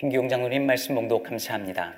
김기용 0.00 0.30
장로님 0.30 0.64
말씀 0.64 0.94
봉독 0.94 1.24
감사합니다. 1.24 1.94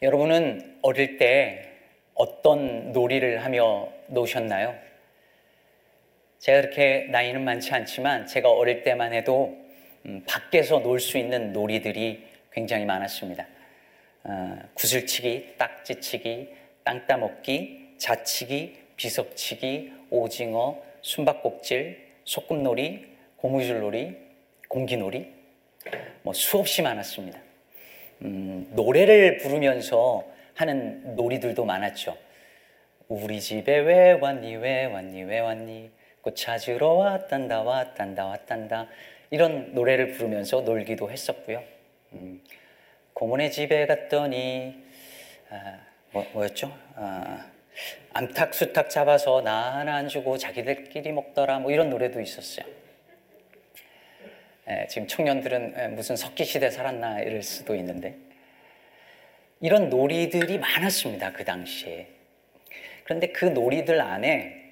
여러분은 0.00 0.78
어릴 0.80 1.16
때 1.16 1.72
어떤 2.14 2.92
놀이를 2.92 3.44
하며 3.44 3.88
노셨나요? 4.06 4.72
제가 6.38 6.60
그렇게 6.60 7.08
나이는 7.10 7.42
많지 7.42 7.74
않지만 7.74 8.28
제가 8.28 8.48
어릴 8.48 8.84
때만 8.84 9.12
해도 9.12 9.58
음, 10.04 10.22
밖에서 10.24 10.78
놀 10.78 11.00
수 11.00 11.18
있는 11.18 11.52
놀이들이 11.52 12.24
굉장히 12.52 12.84
많았습니다. 12.84 13.44
어, 14.22 14.56
구슬치기, 14.74 15.56
딱지치기, 15.58 16.54
땅 16.84 17.08
따먹기, 17.08 17.94
자치기, 17.98 18.76
비석치기, 18.94 19.92
오징어, 20.10 20.80
숨바꼭질, 21.02 22.06
소꿉놀이, 22.22 23.04
고무줄놀이, 23.34 24.16
공기놀이, 24.68 25.34
뭐 26.22 26.32
수없이 26.32 26.82
많았습니다. 26.82 27.38
음, 28.22 28.68
노래를 28.72 29.38
부르면서 29.38 30.24
하는 30.54 31.14
놀이들도 31.16 31.64
많았죠. 31.64 32.16
우리 33.08 33.40
집에 33.40 33.78
왜 33.78 34.12
왔니 34.12 34.56
왜 34.56 34.86
왔니 34.86 35.22
왜 35.24 35.38
왔니 35.38 35.90
꽃 36.22 36.34
찾으러 36.34 36.94
왔단다 36.94 37.62
왔단다 37.62 38.26
왔단다 38.26 38.88
이런 39.30 39.74
노래를 39.74 40.12
부르면서 40.12 40.62
놀기도 40.62 41.10
했었고요. 41.10 41.62
음, 42.14 42.42
고모네 43.12 43.50
집에 43.50 43.86
갔더니 43.86 44.74
아, 45.50 45.78
뭐, 46.10 46.26
뭐였죠? 46.32 46.76
아, 46.96 47.46
암탉 48.12 48.54
수탉 48.54 48.90
잡아서 48.90 49.42
나 49.42 49.76
하나 49.76 49.96
안 49.96 50.08
주고 50.08 50.38
자기들끼리 50.38 51.12
먹더라 51.12 51.60
뭐 51.60 51.70
이런 51.70 51.90
노래도 51.90 52.20
있었어요. 52.20 52.66
예, 54.68 54.86
지금 54.88 55.06
청년들은 55.06 55.94
무슨 55.94 56.16
석기 56.16 56.44
시대 56.44 56.70
살았나 56.70 57.20
이럴 57.20 57.42
수도 57.42 57.74
있는데 57.76 58.16
이런 59.60 59.88
놀이들이 59.88 60.58
많았습니다 60.58 61.32
그 61.32 61.44
당시에. 61.44 62.08
그런데 63.04 63.28
그 63.28 63.44
놀이들 63.44 64.00
안에 64.00 64.64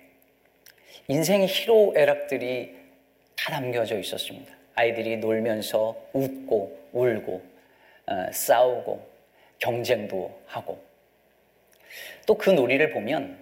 인생의 1.08 1.46
희로애락들이 1.46 2.76
다 3.36 3.52
담겨져 3.52 3.98
있었습니다. 3.98 4.52
아이들이 4.74 5.16
놀면서 5.18 6.08
웃고 6.12 6.88
울고 6.92 7.42
어, 8.06 8.26
싸우고 8.32 9.08
경쟁도 9.60 10.42
하고 10.46 10.82
또 12.26 12.34
그 12.36 12.50
놀이를 12.50 12.90
보면 12.90 13.38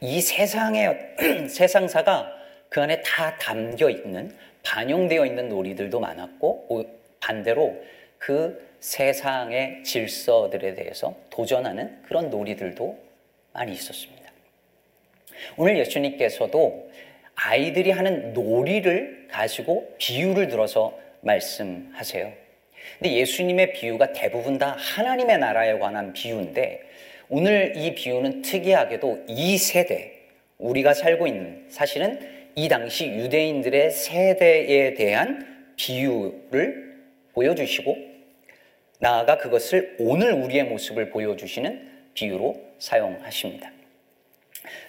이 0.00 0.20
세상의 0.20 1.16
세상사가 1.50 2.32
그 2.68 2.80
안에 2.80 3.02
다 3.02 3.36
담겨 3.36 3.90
있는 3.90 4.34
반영되어 4.62 5.26
있는 5.26 5.48
놀이들도 5.48 5.98
많았고 6.00 6.86
반대로 7.20 7.76
그 8.18 8.72
세상의 8.80 9.84
질서들에 9.84 10.74
대해서 10.74 11.14
도전하는 11.30 12.02
그런 12.02 12.30
놀이들도 12.30 12.98
많이 13.52 13.72
있었습니다. 13.72 14.22
오늘 15.56 15.78
예수님께서도 15.78 16.90
아이들이 17.34 17.90
하는 17.90 18.32
놀이를 18.32 19.28
가지고 19.30 19.94
비유를 19.98 20.48
들어서 20.48 20.98
말씀하세요. 21.20 22.32
근데 22.98 23.14
예수님의 23.16 23.72
비유가 23.72 24.12
대부분 24.12 24.58
다 24.58 24.76
하나님의 24.78 25.38
나라에 25.38 25.78
관한 25.78 26.12
비유인데 26.12 26.82
오늘 27.28 27.74
이 27.76 27.94
비유는 27.94 28.42
특이하게도 28.42 29.24
이 29.28 29.56
세대, 29.56 30.12
우리가 30.58 30.92
살고 30.94 31.26
있는 31.26 31.64
사실은 31.68 32.20
이 32.54 32.68
당시 32.68 33.06
유대인들의 33.06 33.90
세대에 33.90 34.94
대한 34.94 35.74
비유를 35.76 36.96
보여주시고 37.32 37.96
나아가 38.98 39.38
그것을 39.38 39.96
오늘 39.98 40.32
우리의 40.32 40.64
모습을 40.64 41.10
보여주시는 41.10 41.90
비유로 42.14 42.60
사용하십니다. 42.78 43.72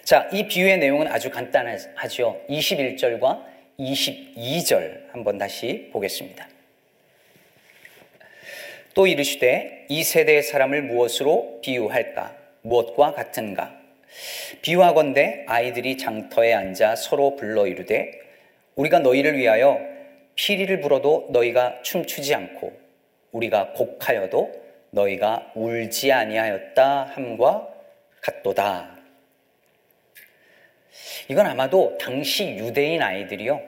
자, 0.04 0.28
이 0.32 0.46
비유의 0.46 0.78
내용은 0.78 1.08
아주 1.08 1.30
간단하죠. 1.30 2.44
21절과 2.48 3.44
22절 3.78 5.10
한번 5.10 5.38
다시 5.38 5.88
보겠습니다. 5.92 6.48
또 8.94 9.06
이르시되 9.08 9.86
이 9.88 10.04
세대의 10.04 10.42
사람을 10.42 10.82
무엇으로 10.82 11.60
비유할까? 11.62 12.36
무엇과 12.62 13.12
같은가? 13.14 13.83
비유하건대 14.62 15.44
아이들이 15.46 15.96
장터에 15.96 16.52
앉아 16.52 16.96
서로 16.96 17.36
불러 17.36 17.66
이르되 17.66 18.12
우리가 18.76 19.00
너희를 19.00 19.36
위하여 19.36 19.78
피리를 20.34 20.80
불어도 20.80 21.28
너희가 21.30 21.82
춤추지 21.82 22.34
않고 22.34 22.72
우리가 23.32 23.72
곡하여도 23.72 24.64
너희가 24.90 25.52
울지 25.54 26.12
아니하였다 26.12 27.04
함과 27.14 27.68
같도다. 28.20 28.96
이건 31.28 31.46
아마도 31.46 31.96
당시 31.98 32.48
유대인 32.56 33.02
아이들이요 33.02 33.60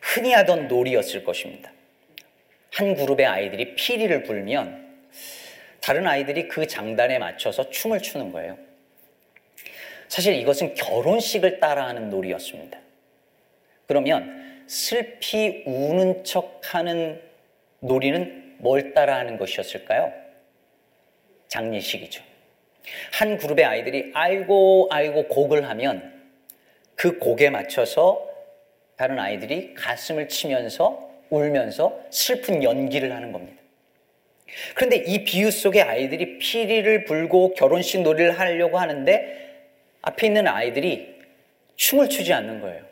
흔히 0.00 0.32
하던 0.32 0.68
놀이였을 0.68 1.24
것입니다. 1.24 1.72
한 2.72 2.94
그룹의 2.94 3.26
아이들이 3.26 3.74
피리를 3.74 4.22
불면 4.22 4.82
다른 5.80 6.06
아이들이 6.06 6.48
그 6.48 6.66
장단에 6.66 7.18
맞춰서 7.18 7.70
춤을 7.70 8.00
추는 8.00 8.32
거예요. 8.32 8.56
사실 10.12 10.34
이것은 10.34 10.74
결혼식을 10.74 11.58
따라하는 11.58 12.10
놀이였습니다. 12.10 12.78
그러면 13.86 14.62
슬피 14.66 15.62
우는 15.64 16.22
척 16.24 16.60
하는 16.64 17.18
놀이는 17.80 18.56
뭘 18.58 18.92
따라하는 18.92 19.38
것이었을까요? 19.38 20.12
장례식이죠. 21.48 22.22
한 23.14 23.38
그룹의 23.38 23.64
아이들이 23.64 24.10
아이고, 24.12 24.88
아이고 24.90 25.28
곡을 25.28 25.66
하면 25.70 26.12
그 26.94 27.18
곡에 27.18 27.48
맞춰서 27.48 28.28
다른 28.96 29.18
아이들이 29.18 29.72
가슴을 29.72 30.28
치면서 30.28 31.10
울면서 31.30 31.98
슬픈 32.10 32.62
연기를 32.62 33.16
하는 33.16 33.32
겁니다. 33.32 33.62
그런데 34.74 34.96
이 35.06 35.24
비유 35.24 35.50
속의 35.50 35.80
아이들이 35.80 36.36
피리를 36.36 37.04
불고 37.06 37.54
결혼식 37.54 38.02
놀이를 38.02 38.38
하려고 38.38 38.78
하는데 38.78 39.51
앞에 40.02 40.26
있는 40.26 40.46
아이들이 40.46 41.14
춤을 41.76 42.08
추지 42.08 42.32
않는 42.32 42.60
거예요. 42.60 42.82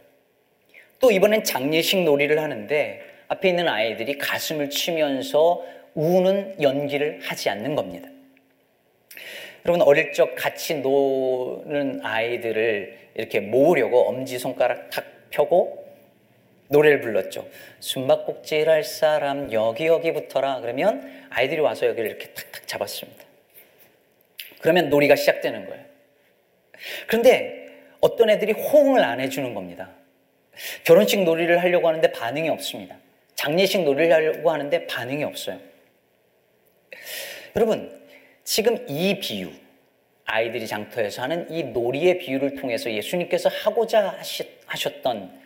또 0.99 1.11
이번엔 1.11 1.45
장례식 1.45 2.05
놀이를 2.05 2.39
하는데 2.41 3.03
앞에 3.29 3.49
있는 3.49 3.69
아이들이 3.69 4.19
가슴을 4.19 4.71
치면서 4.71 5.65
우는 5.95 6.63
연기를 6.63 7.21
하지 7.23 7.49
않는 7.51 7.75
겁니다. 7.75 8.09
여러분 9.65 9.83
어릴 9.83 10.13
적 10.13 10.35
같이 10.37 10.77
노는 10.77 12.01
아이들을 12.03 12.99
이렇게 13.15 13.41
모으려고 13.41 14.09
엄지 14.09 14.39
손가락 14.39 14.91
탁 14.91 15.05
펴고 15.31 15.81
노래를 16.69 17.01
불렀죠. 17.01 17.49
숨바꼭질 17.81 18.69
할 18.69 18.85
사람 18.85 19.53
여기 19.53 19.87
여기 19.87 20.13
붙어라. 20.13 20.61
그러면 20.61 21.27
아이들이 21.31 21.61
와서 21.61 21.87
여기를 21.87 22.09
이렇게 22.09 22.29
탁탁 22.29 22.67
잡았습니다. 22.67 23.25
그러면 24.61 24.89
놀이가 24.89 25.17
시작되는 25.17 25.67
거예요. 25.67 25.90
그런데 27.07 27.69
어떤 28.01 28.31
애들이 28.31 28.53
호응을 28.53 29.03
안 29.03 29.21
해주는 29.21 29.55
겁니다. 29.55 29.91
결혼식 30.85 31.23
놀이를 31.23 31.61
하려고 31.63 31.89
하는데 31.89 32.11
반응이 32.13 32.49
없습니다. 32.49 32.97
장례식 33.35 33.85
놀이를 33.85 34.13
하려고 34.13 34.51
하는데 34.51 34.87
반응이 34.87 35.25
없어요. 35.25 35.59
여러분, 37.57 38.01
지금 38.45 38.85
이 38.89 39.19
비유, 39.19 39.51
아이들이 40.25 40.67
장터에서 40.67 41.23
하는 41.23 41.51
이 41.51 41.65
놀이의 41.65 42.19
비유를 42.19 42.57
통해서 42.57 42.91
예수님께서 42.91 43.49
하고자 43.49 44.19
하셨던 44.67 45.41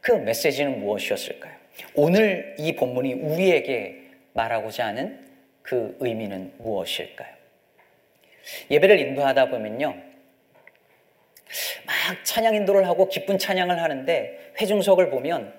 그 0.00 0.12
메시지는 0.12 0.80
무엇이었을까요? 0.80 1.54
오늘 1.94 2.56
이 2.58 2.74
본문이 2.74 3.14
우리에게 3.14 4.02
말하고자 4.32 4.86
하는 4.86 5.24
그 5.62 5.96
의미는 6.00 6.52
무엇일까요? 6.58 7.34
예배를 8.70 8.98
인도하다 8.98 9.50
보면요. 9.50 10.07
막 11.86 12.24
찬양 12.24 12.54
인도를 12.54 12.86
하고 12.86 13.08
기쁜 13.08 13.38
찬양을 13.38 13.82
하는데 13.82 14.52
회중석을 14.60 15.10
보면 15.10 15.52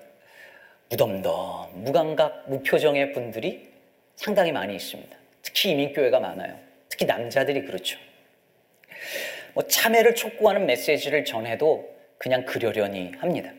무덤덤, 0.88 1.84
무감각, 1.84 2.50
무표정의 2.50 3.12
분들이 3.12 3.68
상당히 4.16 4.52
많이 4.52 4.74
있습니다. 4.74 5.16
특히 5.42 5.70
이민교회가 5.70 6.20
많아요. 6.20 6.58
특히 6.88 7.06
남자들이 7.06 7.64
그렇죠. 7.64 7.98
뭐 9.54 9.66
참회를 9.66 10.14
촉구하는 10.14 10.66
메시지를 10.66 11.24
전해도 11.24 11.96
그냥 12.18 12.44
그러려니 12.44 13.12
합니다. 13.18 13.52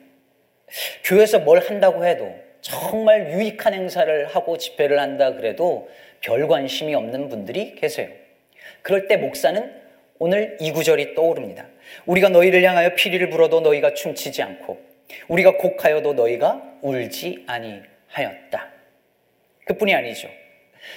교회에서 1.03 1.39
뭘 1.39 1.59
한다고 1.59 2.05
해도 2.05 2.33
정말 2.61 3.31
유익한 3.31 3.73
행사를 3.73 4.27
하고 4.27 4.57
집회를 4.57 4.99
한다 4.99 5.33
그래도 5.33 5.89
별 6.21 6.47
관심이 6.47 6.93
없는 6.93 7.29
분들이 7.29 7.75
계세요. 7.75 8.09
그럴 8.83 9.07
때 9.07 9.17
목사는 9.17 9.81
오늘 10.19 10.57
이 10.59 10.71
구절이 10.71 11.15
떠오릅니다. 11.15 11.65
우리가 12.05 12.29
너희를 12.29 12.63
향하여 12.63 12.95
피리를 12.95 13.29
불어도 13.29 13.61
너희가 13.61 13.93
춤추지 13.93 14.41
않고 14.41 14.79
우리가 15.27 15.57
곡하여도 15.57 16.13
너희가 16.13 16.61
울지 16.81 17.45
아니하였다. 17.47 18.71
그뿐이 19.65 19.93
아니죠. 19.93 20.29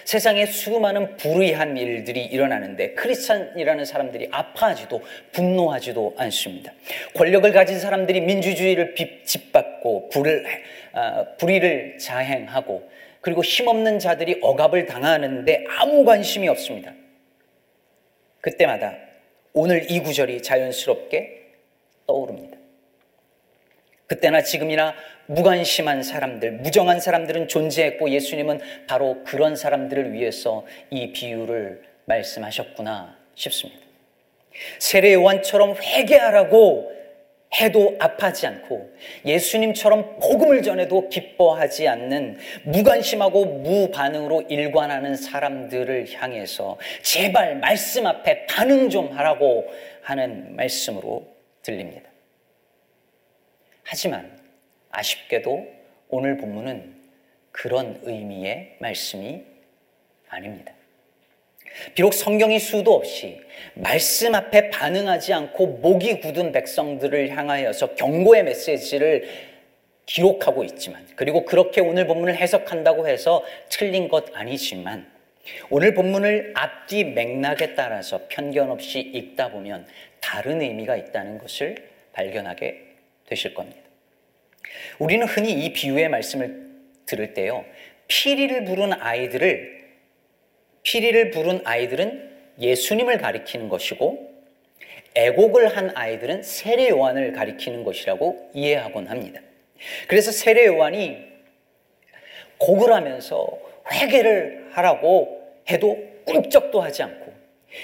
세상에 0.04 0.46
수많은 0.46 1.16
불의한 1.16 1.76
일들이 1.76 2.24
일어나는데 2.24 2.94
크리스찬이라는 2.94 3.84
사람들이 3.84 4.28
아파하지도 4.30 5.02
분노하지도 5.32 6.14
않습니다. 6.16 6.72
권력을 7.14 7.50
가진 7.52 7.78
사람들이 7.78 8.22
민주주의를 8.22 8.94
짓밟고 9.24 10.08
불을, 10.08 10.46
아, 10.92 11.24
불의를 11.38 11.98
자행하고 11.98 12.90
그리고 13.20 13.42
힘없는 13.42 13.98
자들이 13.98 14.38
억압을 14.42 14.86
당하는데 14.86 15.64
아무 15.78 16.04
관심이 16.04 16.48
없습니다. 16.48 16.92
그때마다 18.40 18.94
오늘 19.56 19.88
이 19.88 20.00
구절이 20.00 20.42
자연스럽게 20.42 21.44
떠오릅니다. 22.08 22.58
그때나 24.08 24.42
지금이나 24.42 24.94
무관심한 25.26 26.02
사람들, 26.02 26.52
무정한 26.52 26.98
사람들은 26.98 27.46
존재했고 27.46 28.10
예수님은 28.10 28.60
바로 28.88 29.22
그런 29.24 29.54
사람들을 29.54 30.12
위해서 30.12 30.66
이 30.90 31.12
비유를 31.12 31.84
말씀하셨구나 32.06 33.16
싶습니다. 33.36 33.80
세례 34.80 35.14
요한처럼 35.14 35.76
회개하라고 35.76 36.92
해도 37.60 37.96
아파하지 37.98 38.46
않고 38.46 38.92
예수님처럼 39.24 40.18
복음을 40.18 40.62
전해도 40.62 41.08
기뻐하지 41.08 41.88
않는 41.88 42.38
무관심하고 42.64 43.44
무반응으로 43.46 44.42
일관하는 44.48 45.16
사람들을 45.16 46.12
향해서 46.12 46.78
제발 47.02 47.56
말씀 47.58 48.06
앞에 48.06 48.46
반응 48.46 48.90
좀 48.90 49.12
하라고 49.12 49.66
하는 50.02 50.56
말씀으로 50.56 51.26
들립니다. 51.62 52.10
하지만 53.84 54.38
아쉽게도 54.90 55.66
오늘 56.08 56.36
본문은 56.36 56.94
그런 57.52 58.00
의미의 58.02 58.76
말씀이 58.80 59.42
아닙니다. 60.28 60.72
비록 61.94 62.14
성경이 62.14 62.58
수도 62.58 62.94
없이 62.94 63.40
말씀 63.74 64.34
앞에 64.34 64.70
반응하지 64.70 65.32
않고 65.32 65.66
목이 65.66 66.20
굳은 66.20 66.52
백성들을 66.52 67.30
향하여서 67.30 67.94
경고의 67.94 68.44
메시지를 68.44 69.28
기록하고 70.06 70.64
있지만, 70.64 71.06
그리고 71.16 71.44
그렇게 71.44 71.80
오늘 71.80 72.06
본문을 72.06 72.36
해석한다고 72.36 73.08
해서 73.08 73.44
틀린 73.70 74.08
것 74.08 74.26
아니지만, 74.34 75.10
오늘 75.70 75.94
본문을 75.94 76.52
앞뒤 76.54 77.04
맥락에 77.04 77.74
따라서 77.74 78.22
편견 78.28 78.70
없이 78.70 79.00
읽다 79.00 79.50
보면 79.50 79.86
다른 80.20 80.60
의미가 80.60 80.96
있다는 80.96 81.38
것을 81.38 81.76
발견하게 82.12 82.82
되실 83.26 83.54
겁니다. 83.54 83.80
우리는 84.98 85.26
흔히 85.26 85.52
이 85.52 85.72
비유의 85.72 86.08
말씀을 86.08 86.64
들을 87.06 87.34
때요, 87.34 87.64
피리를 88.08 88.64
부른 88.64 88.92
아이들을, 88.94 89.83
피리를 90.84 91.30
부른 91.32 91.62
아이들은 91.64 92.30
예수님을 92.60 93.18
가리키는 93.18 93.68
것이고, 93.68 94.32
애곡을 95.14 95.76
한 95.76 95.90
아이들은 95.94 96.42
세례 96.42 96.88
요한을 96.88 97.32
가리키는 97.32 97.84
것이라고 97.84 98.50
이해하곤 98.54 99.08
합니다. 99.08 99.40
그래서 100.08 100.30
세례 100.30 100.66
요한이 100.66 101.18
곡을 102.58 102.92
하면서 102.92 103.58
회개를 103.92 104.68
하라고 104.72 105.42
해도 105.68 105.98
꿈쩍도 106.24 106.80
하지 106.80 107.02
않고 107.02 107.23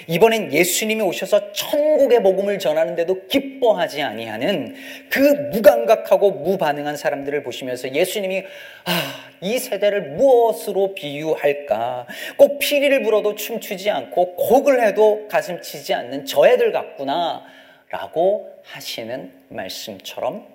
이번엔 0.07 0.53
예수님이 0.53 1.01
오셔서 1.01 1.51
천국의 1.51 2.23
복음을 2.23 2.59
전하는데도 2.59 3.27
기뻐하지 3.27 4.01
아니하는 4.01 4.75
그 5.09 5.19
무감각하고 5.19 6.31
무반응한 6.31 6.97
사람들을 6.97 7.43
보시면서 7.43 7.93
예수님이 7.93 8.43
아, 8.85 9.29
이 9.41 9.57
세대를 9.59 10.11
무엇으로 10.11 10.93
비유할까? 10.93 12.07
꼭 12.37 12.59
피리를 12.59 13.01
불어도 13.03 13.35
춤추지 13.35 13.89
않고 13.89 14.35
곡을 14.35 14.85
해도 14.85 15.27
가슴 15.29 15.61
치지 15.61 15.93
않는 15.93 16.25
저 16.25 16.47
애들 16.47 16.71
같구나. 16.71 17.45
라고 17.91 18.49
하시는 18.63 19.33
말씀처럼 19.49 20.47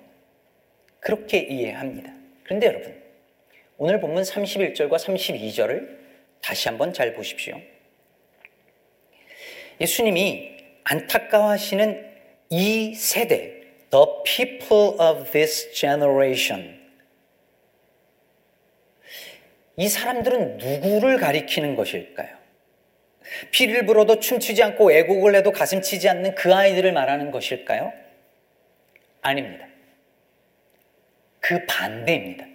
그렇게 0.99 1.37
이해합니다. 1.37 2.11
그런데 2.43 2.65
여러분, 2.65 2.95
오늘 3.77 3.99
본문 3.99 4.23
31절과 4.23 4.93
32절을 4.93 5.97
다시 6.41 6.67
한번 6.67 6.93
잘 6.93 7.13
보십시오. 7.13 7.61
예수님이 9.79 10.57
안타까워하시는 10.83 12.05
이 12.49 12.95
세대, 12.95 13.61
the 13.91 14.05
people 14.25 14.99
of 14.99 15.31
this 15.31 15.71
generation. 15.73 16.77
이 19.75 19.87
사람들은 19.87 20.57
누구를 20.57 21.17
가리키는 21.17 21.75
것일까요? 21.75 22.35
피를 23.51 23.85
불어도 23.85 24.19
춤추지 24.19 24.63
않고 24.63 24.91
애곡을 24.91 25.35
해도 25.35 25.51
가슴 25.51 25.81
치지 25.81 26.09
않는 26.09 26.35
그 26.35 26.53
아이들을 26.53 26.91
말하는 26.93 27.29
것일까요? 27.29 27.93
아닙니다. 29.21 29.67
그 31.39 31.65
반대입니다. 31.65 32.45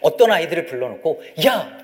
어떤 0.00 0.32
아이들을 0.32 0.66
불러놓고, 0.66 1.22
야, 1.46 1.78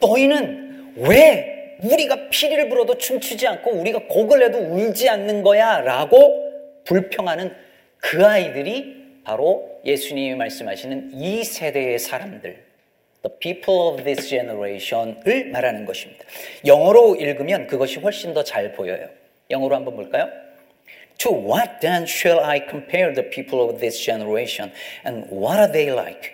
너희는 0.00 0.94
왜 0.96 1.59
우리가 1.82 2.28
피리를 2.30 2.68
불어도 2.68 2.98
춤추지 2.98 3.46
않고 3.46 3.72
우리가 3.72 4.06
곡을 4.08 4.42
해도 4.42 4.58
울지 4.58 5.08
않는 5.08 5.42
거야 5.42 5.80
라고 5.80 6.50
불평하는 6.84 7.54
그 7.98 8.24
아이들이 8.24 9.20
바로 9.24 9.80
예수님이 9.84 10.34
말씀하시는 10.34 11.12
이 11.14 11.44
세대의 11.44 11.98
사람들, 11.98 12.64
the 13.22 13.38
people 13.38 13.80
of 13.92 14.04
this 14.04 14.28
generation을 14.28 15.50
말하는 15.52 15.84
것입니다. 15.84 16.24
영어로 16.66 17.16
읽으면 17.16 17.66
그것이 17.66 17.98
훨씬 18.00 18.34
더 18.34 18.42
잘 18.42 18.72
보여요. 18.72 19.08
영어로 19.50 19.76
한번 19.76 19.96
볼까요? 19.96 20.28
To 21.18 21.32
what 21.32 21.80
then 21.80 22.04
shall 22.04 22.42
I 22.42 22.66
compare 22.68 23.12
the 23.12 23.28
people 23.28 23.60
of 23.60 23.78
this 23.78 24.02
generation? 24.02 24.72
And 25.04 25.28
what 25.30 25.58
are 25.58 25.70
they 25.70 25.92
like? 25.92 26.32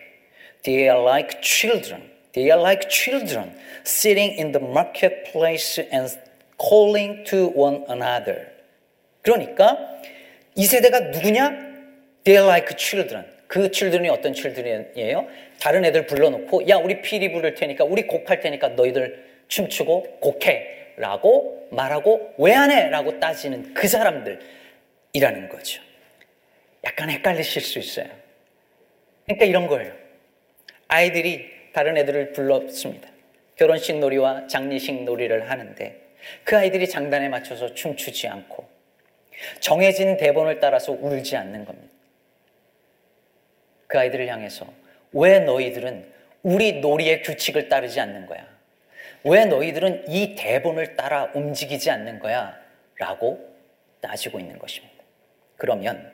They 0.62 0.88
are 0.88 1.02
like 1.02 1.40
children 1.42 2.15
They 2.36 2.50
are 2.52 2.60
like 2.60 2.90
children 2.90 3.56
sitting 3.82 4.36
in 4.38 4.52
the 4.52 4.60
marketplace 4.60 5.80
and 5.90 6.12
calling 6.58 7.24
to 7.30 7.48
one 7.56 7.84
another. 7.88 8.48
그러니까 9.22 9.78
이 10.54 10.66
세대가 10.66 11.00
누구냐? 11.00 11.48
They 12.24 12.36
are 12.38 12.46
like 12.46 12.76
children. 12.76 13.24
그 13.46 13.70
children이 13.70 14.10
어떤 14.10 14.34
children이에요? 14.34 15.26
다른 15.60 15.84
애들 15.86 16.06
불러놓고 16.06 16.68
야 16.68 16.76
우리 16.76 17.00
피리 17.00 17.32
부를 17.32 17.54
테니까 17.54 17.84
우리 17.84 18.06
곡할 18.06 18.40
테니까 18.40 18.68
너희들 18.70 19.24
춤추고 19.48 20.18
곡해 20.20 20.94
라고 20.98 21.68
말하고 21.70 22.34
왜 22.36 22.52
안 22.52 22.70
해? 22.70 22.90
라고 22.90 23.18
따지는 23.18 23.72
그 23.72 23.88
사람들이라는 23.88 25.48
거죠. 25.48 25.80
약간 26.84 27.08
헷갈리실 27.08 27.62
수 27.62 27.78
있어요. 27.78 28.08
그러니까 29.24 29.46
이런 29.46 29.66
거예요. 29.68 29.92
아이들이 30.88 31.55
다른 31.76 31.98
애들을 31.98 32.32
불렀습니다. 32.32 33.06
결혼식 33.54 33.98
놀이와 33.98 34.46
장례식 34.46 35.04
놀이를 35.04 35.50
하는데 35.50 36.00
그 36.42 36.56
아이들이 36.56 36.88
장단에 36.88 37.28
맞춰서 37.28 37.74
춤추지 37.74 38.28
않고 38.28 38.66
정해진 39.60 40.16
대본을 40.16 40.58
따라서 40.58 40.92
울지 40.92 41.36
않는 41.36 41.66
겁니다. 41.66 41.92
그 43.88 43.98
아이들을 43.98 44.26
향해서 44.26 44.66
왜 45.12 45.40
너희들은 45.40 46.10
우리 46.44 46.80
놀이의 46.80 47.20
규칙을 47.20 47.68
따르지 47.68 48.00
않는 48.00 48.24
거야? 48.24 48.48
왜 49.24 49.44
너희들은 49.44 50.06
이 50.08 50.34
대본을 50.34 50.96
따라 50.96 51.30
움직이지 51.34 51.90
않는 51.90 52.20
거야? 52.20 52.58
라고 52.96 53.54
따지고 54.00 54.40
있는 54.40 54.58
것입니다. 54.58 54.94
그러면 55.58 56.10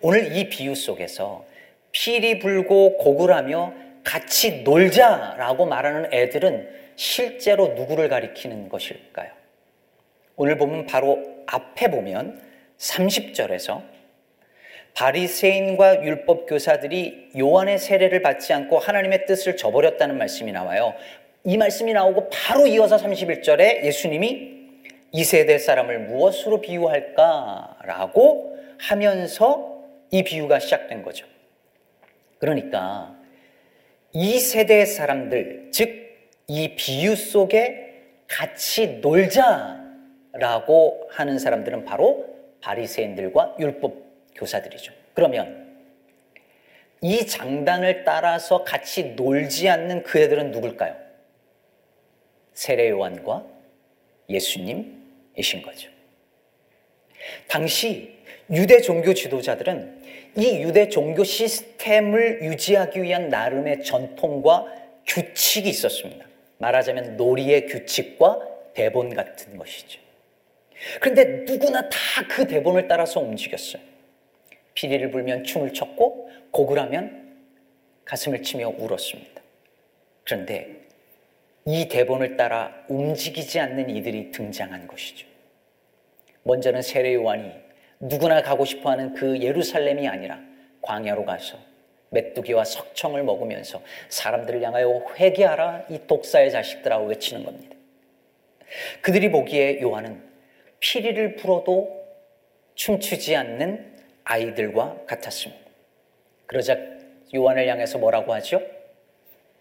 오늘 0.00 0.36
이 0.36 0.48
비유 0.48 0.76
속에서 0.76 1.44
피리 1.90 2.38
불고 2.38 2.98
하며 3.32 3.74
같이 4.04 4.62
놀자라고 4.62 5.66
말하는 5.66 6.12
애들은 6.12 6.68
실제로 6.96 7.68
누구를 7.68 8.08
가리키는 8.08 8.68
것일까요? 8.68 9.30
오늘 10.36 10.56
보면 10.56 10.86
바로 10.86 11.22
앞에 11.46 11.90
보면 11.90 12.40
30절에서 12.78 13.82
바리새인과 14.94 16.04
율법 16.04 16.46
교사들이 16.46 17.30
요한의 17.38 17.78
세례를 17.78 18.22
받지 18.22 18.52
않고 18.52 18.78
하나님의 18.78 19.26
뜻을 19.26 19.56
저버렸다는 19.56 20.18
말씀이 20.18 20.52
나와요. 20.52 20.94
이 21.44 21.56
말씀이 21.56 21.92
나오고 21.92 22.28
바로 22.30 22.66
이어서 22.66 22.96
31절에 22.96 23.84
예수님이 23.84 24.62
이 25.12 25.24
세대 25.24 25.58
사람을 25.58 26.00
무엇으로 26.00 26.60
비유할까라고 26.60 28.58
하면서 28.78 29.82
이 30.10 30.22
비유가 30.22 30.58
시작된 30.58 31.02
거죠. 31.02 31.26
그러니까 32.38 33.14
이 34.12 34.38
세대의 34.38 34.86
사람들, 34.86 35.68
즉, 35.72 36.02
이 36.46 36.74
비유 36.76 37.16
속에 37.16 37.92
같이 38.28 39.00
놀자라고 39.00 39.48
하는 41.10 41.38
사람들은 41.38 41.84
바로 41.84 42.26
바리새인들과 42.60 43.56
율법 43.58 43.94
교사들이죠. 44.34 44.92
그러면 45.14 45.62
이 47.00 47.26
장단을 47.26 48.04
따라서 48.04 48.64
같이 48.64 49.14
놀지 49.16 49.68
않는 49.68 50.02
그 50.02 50.18
애들은 50.18 50.50
누굴까요? 50.50 50.96
세례 52.52 52.90
요한과 52.90 53.46
예수님이신 54.28 55.62
거죠. 55.62 55.90
당시 57.48 58.18
유대 58.50 58.80
종교 58.80 59.14
지도자들은 59.14 60.01
이 60.36 60.62
유대 60.62 60.88
종교 60.88 61.24
시스템을 61.24 62.42
유지하기 62.42 63.02
위한 63.02 63.28
나름의 63.28 63.84
전통과 63.84 64.66
규칙이 65.06 65.68
있었습니다. 65.68 66.26
말하자면 66.58 67.16
놀이의 67.16 67.66
규칙과 67.66 68.40
대본 68.74 69.14
같은 69.14 69.56
것이죠. 69.56 70.00
그런데 71.00 71.24
누구나 71.44 71.88
다 71.88 71.98
그 72.28 72.46
대본을 72.46 72.88
따라서 72.88 73.20
움직였어요. 73.20 73.82
피리를 74.74 75.10
불면 75.10 75.44
춤을 75.44 75.72
췄고 75.72 76.30
하면 76.78 77.36
가슴을 78.04 78.42
치며 78.42 78.68
울었습니다. 78.78 79.42
그런데 80.24 80.82
이 81.66 81.88
대본을 81.88 82.36
따라 82.36 82.84
움직이지 82.88 83.60
않는 83.60 83.90
이들이 83.90 84.30
등장한 84.32 84.86
것이죠. 84.86 85.26
먼저는 86.44 86.82
세례 86.82 87.14
요한이 87.14 87.52
누구나 88.02 88.42
가고 88.42 88.64
싶어 88.64 88.90
하는 88.90 89.14
그 89.14 89.40
예루살렘이 89.40 90.08
아니라 90.08 90.40
광야로 90.80 91.24
가서 91.24 91.56
메뚜기와 92.10 92.64
석청을 92.64 93.22
먹으면서 93.22 93.80
사람들을 94.08 94.60
향하여 94.60 95.04
회개하라 95.16 95.86
이 95.88 96.00
독사의 96.08 96.50
자식들하고 96.50 97.06
외치는 97.06 97.44
겁니다. 97.44 97.76
그들이 99.02 99.30
보기에 99.30 99.80
요한은 99.80 100.20
피리를 100.80 101.36
불어도 101.36 102.04
춤추지 102.74 103.36
않는 103.36 103.96
아이들과 104.24 105.04
같았습니다. 105.06 105.62
그러자 106.46 106.76
요한을 107.32 107.68
향해서 107.68 107.98
뭐라고 107.98 108.34
하죠? 108.34 108.60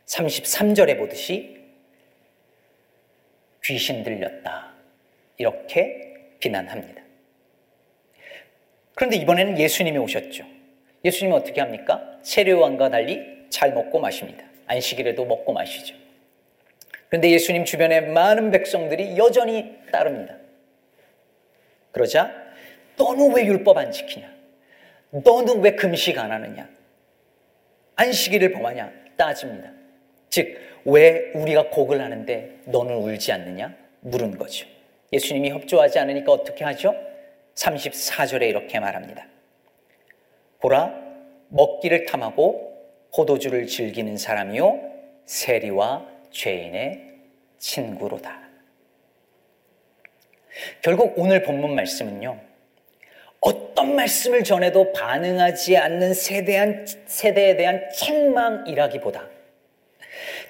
33절에 0.07 0.97
보듯이 0.97 1.61
귀신 3.63 4.03
들렸다. 4.03 4.73
이렇게 5.37 6.35
비난합니다. 6.39 7.00
그런데 8.95 9.17
이번에는 9.17 9.57
예수님이 9.57 9.97
오셨죠. 9.97 10.45
예수님은 11.03 11.37
어떻게 11.37 11.61
합니까? 11.61 12.19
세례요한과 12.23 12.89
달리 12.89 13.21
잘 13.49 13.73
먹고 13.73 13.99
마십니다. 13.99 14.43
안식일에도 14.67 15.25
먹고 15.25 15.53
마시죠. 15.53 15.95
그런데 17.09 17.29
예수님 17.31 17.65
주변에 17.65 18.01
많은 18.01 18.51
백성들이 18.51 19.17
여전히 19.17 19.75
따릅니다. 19.91 20.35
그러자 21.91 22.31
너는 22.97 23.33
왜 23.33 23.45
율법 23.45 23.77
안 23.77 23.91
지키냐? 23.91 24.31
너는 25.09 25.61
왜 25.61 25.75
금식 25.75 26.17
안 26.17 26.31
하느냐? 26.31 26.69
안식일을 27.95 28.53
범하냐? 28.53 28.91
따집니다. 29.17 29.71
즉, 30.29 30.57
왜 30.85 31.31
우리가 31.35 31.69
곡을 31.69 32.01
하는데 32.01 32.59
너는 32.65 32.95
울지 32.95 33.31
않느냐? 33.31 33.75
물은 34.01 34.37
거죠. 34.37 34.65
예수님이 35.11 35.49
협조하지 35.51 35.99
않으니까 35.99 36.31
어떻게 36.31 36.63
하죠? 36.63 36.95
34절에 37.61 38.49
이렇게 38.49 38.79
말합니다. 38.79 39.27
보라, 40.59 40.93
먹기를 41.49 42.05
탐하고 42.05 42.71
포도주를 43.13 43.67
즐기는 43.67 44.17
사람이요, 44.17 44.79
세리와 45.25 46.07
죄인의 46.31 47.01
친구로다. 47.57 48.39
결국 50.81 51.13
오늘 51.17 51.43
본문 51.43 51.75
말씀은요, 51.75 52.39
어떤 53.39 53.95
말씀을 53.95 54.43
전해도 54.43 54.91
반응하지 54.93 55.77
않는 55.77 56.13
세대한, 56.13 56.85
세대에 57.07 57.55
대한 57.55 57.89
책망이라기보다 57.95 59.30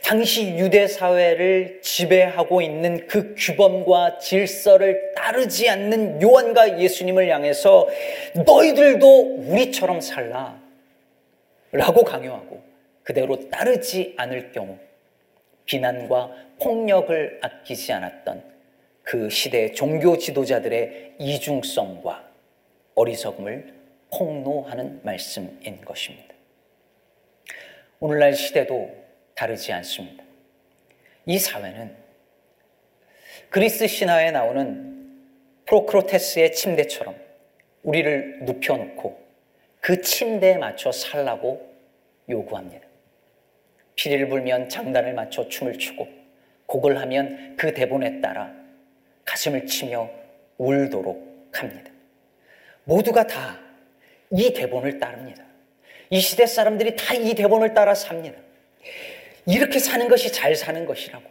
당시 0.04 0.58
유대 0.58 0.88
사회를 0.88 1.80
지배하고 1.82 2.62
있는 2.62 3.08
그 3.08 3.36
규범과 3.38 4.18
질서를 4.18 5.14
따르지 5.16 5.70
않는 5.70 6.22
요한과 6.22 6.80
예수님을 6.80 7.30
향해서 7.30 7.88
너희들도 8.46 9.36
우리처럼 9.48 10.02
살라 10.02 10.60
라고 11.72 12.04
강요하고 12.04 12.62
그대로 13.04 13.50
따르지 13.50 14.16
않을 14.18 14.52
경우 14.52 14.78
비난과 15.66 16.32
폭력을 16.60 17.40
아끼지 17.42 17.94
않았던 17.94 18.44
그 19.04 19.30
시대의 19.30 19.74
종교 19.74 20.18
지도자들의 20.18 21.14
이중성과 21.20 22.28
어리석음을 22.96 23.74
폭로하는 24.12 25.00
말씀인 25.04 25.82
것입니다. 25.86 26.34
오늘날 28.00 28.34
시대도 28.34 29.01
다르지 29.36 29.72
않습니다. 29.74 30.24
이 31.26 31.38
사회는 31.38 31.96
그리스 33.50 33.88
신화에 33.88 34.32
나오는 34.32 35.20
프로크로테스의 35.66 36.54
침대처럼 36.54 37.16
우리를 37.84 38.40
눕혀놓고 38.44 39.22
그 39.80 40.02
침대에 40.02 40.58
맞춰 40.58 40.92
살라고 40.92 41.70
요구합니다. 42.30 42.88
피리를 43.96 44.30
불면 44.30 44.70
장단을 44.70 45.14
맞춰 45.14 45.48
춤을 45.48 45.78
추고 45.78 46.08
곡을 46.66 47.00
하면 47.00 47.56
그 47.58 47.74
대본에 47.74 48.22
따라 48.22 48.54
가슴을 49.26 49.66
치며 49.66 50.10
울도록 50.58 51.50
합니다. 51.54 51.92
모두가 52.84 53.28
다 53.28 53.72
이 54.32 54.54
대본을 54.54 55.00
따릅니다. 55.00 55.44
이 56.10 56.20
시대 56.22 56.46
사람들이 56.46 56.96
다 56.96 57.14
이 57.14 57.36
대본을 57.36 57.74
따라 57.74 57.94
삽니다. 57.94 58.40
이렇게 59.46 59.80
사는 59.80 60.08
것이 60.08 60.32
잘 60.32 60.56
사는 60.56 60.86
것이라고. 60.86 61.30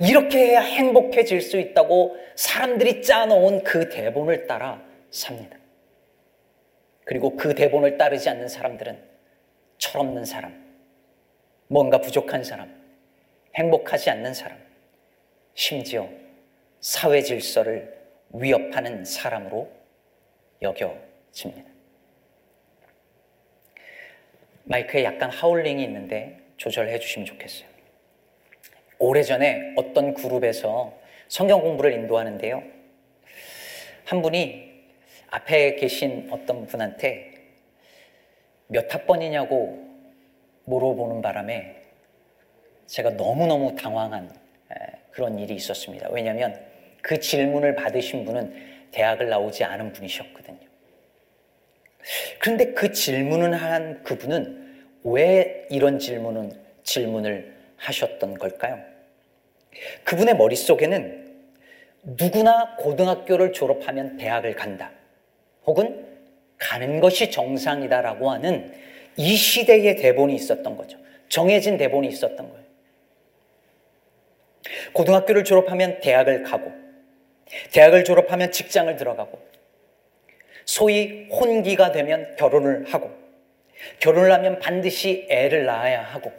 이렇게 0.00 0.38
해야 0.38 0.60
행복해질 0.60 1.40
수 1.40 1.58
있다고 1.58 2.16
사람들이 2.34 3.02
짜놓은 3.02 3.62
그 3.62 3.88
대본을 3.88 4.46
따라 4.46 4.82
삽니다. 5.10 5.56
그리고 7.04 7.36
그 7.36 7.54
대본을 7.54 7.96
따르지 7.98 8.28
않는 8.28 8.48
사람들은 8.48 9.02
철없는 9.78 10.24
사람, 10.24 10.62
뭔가 11.68 12.00
부족한 12.00 12.44
사람, 12.44 12.72
행복하지 13.54 14.10
않는 14.10 14.34
사람, 14.34 14.58
심지어 15.54 16.08
사회 16.80 17.22
질서를 17.22 18.00
위협하는 18.30 19.04
사람으로 19.04 19.70
여겨집니다. 20.62 21.70
마이크에 24.64 25.04
약간 25.04 25.30
하울링이 25.30 25.82
있는데 25.84 26.41
조절해 26.62 27.00
주시면 27.00 27.26
좋겠어요. 27.26 27.68
오래전에 29.00 29.74
어떤 29.76 30.14
그룹에서 30.14 30.96
성경 31.26 31.60
공부를 31.60 31.92
인도하는데요. 31.92 32.62
한 34.04 34.22
분이 34.22 34.70
앞에 35.30 35.74
계신 35.74 36.28
어떤 36.30 36.68
분한테 36.68 37.32
몇 38.68 38.94
학번이냐고 38.94 39.84
물어보는 40.66 41.20
바람에 41.20 41.82
제가 42.86 43.10
너무너무 43.10 43.74
당황한 43.74 44.32
그런 45.10 45.40
일이 45.40 45.56
있었습니다. 45.56 46.10
왜냐하면 46.10 46.64
그 47.00 47.18
질문을 47.18 47.74
받으신 47.74 48.24
분은 48.24 48.90
대학을 48.92 49.28
나오지 49.28 49.64
않은 49.64 49.92
분이셨거든요. 49.94 50.60
그런데 52.38 52.72
그 52.72 52.92
질문을 52.92 53.52
한 53.54 54.04
그분은 54.04 54.61
왜 55.04 55.66
이런 55.70 55.98
질문은, 55.98 56.52
질문을 56.84 57.54
하셨던 57.76 58.38
걸까요? 58.38 58.78
그분의 60.04 60.36
머릿속에는 60.36 61.22
누구나 62.02 62.76
고등학교를 62.76 63.52
졸업하면 63.52 64.16
대학을 64.16 64.54
간다. 64.54 64.92
혹은 65.64 66.06
가는 66.58 67.00
것이 67.00 67.30
정상이다라고 67.30 68.30
하는 68.30 68.72
이 69.16 69.36
시대의 69.36 69.96
대본이 69.96 70.34
있었던 70.34 70.76
거죠. 70.76 70.98
정해진 71.28 71.76
대본이 71.76 72.08
있었던 72.08 72.36
거예요. 72.36 72.62
고등학교를 74.92 75.44
졸업하면 75.44 76.00
대학을 76.00 76.42
가고, 76.44 76.72
대학을 77.72 78.04
졸업하면 78.04 78.52
직장을 78.52 78.94
들어가고, 78.96 79.40
소위 80.64 81.28
혼기가 81.30 81.92
되면 81.92 82.36
결혼을 82.36 82.84
하고, 82.92 83.21
결혼을 83.98 84.32
하면 84.32 84.58
반드시 84.58 85.26
애를 85.28 85.64
낳아야 85.64 86.02
하고 86.02 86.32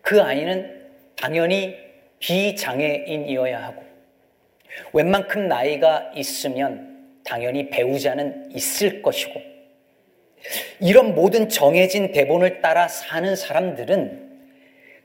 그 0.00 0.20
아이는 0.20 0.82
당연히 1.16 1.76
비장애인이어야 2.18 3.62
하고 3.62 3.82
웬만큼 4.92 5.48
나이가 5.48 6.10
있으면 6.14 7.20
당연히 7.24 7.68
배우자는 7.70 8.50
있을 8.52 9.02
것이고 9.02 9.40
이런 10.80 11.14
모든 11.14 11.48
정해진 11.48 12.12
대본을 12.12 12.60
따라 12.60 12.88
사는 12.88 13.36
사람들은 13.36 14.30